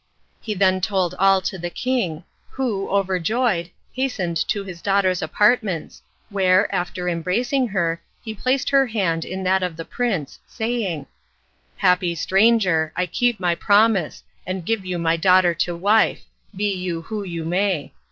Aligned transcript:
He 0.41 0.55
then 0.55 0.81
told 0.81 1.13
all 1.19 1.41
to 1.41 1.59
the 1.59 1.69
king, 1.69 2.23
who, 2.49 2.89
overjoyed, 2.89 3.69
hastened 3.93 4.35
to 4.47 4.63
his 4.63 4.81
daughter's 4.81 5.21
apartments, 5.21 6.01
where, 6.29 6.73
after 6.73 7.07
embracing 7.07 7.67
her, 7.67 8.01
he 8.23 8.33
placed 8.33 8.71
her 8.71 8.87
hand 8.87 9.23
in 9.25 9.43
that 9.43 9.61
of 9.61 9.77
the 9.77 9.85
prince, 9.85 10.39
saying: 10.47 11.05
"Happy 11.77 12.15
stranger, 12.15 12.91
I 12.95 13.05
keep 13.05 13.39
my 13.39 13.53
promise, 13.53 14.23
and 14.47 14.65
give 14.65 14.87
you 14.87 14.97
my 14.97 15.17
daughter 15.17 15.53
to 15.53 15.75
wife, 15.75 16.23
be 16.55 16.73
you 16.73 17.03
who 17.03 17.21
you 17.23 17.45
may. 17.45 17.93